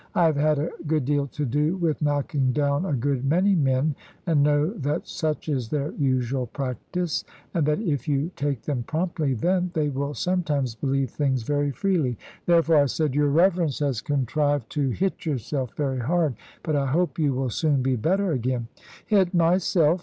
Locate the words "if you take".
7.79-8.63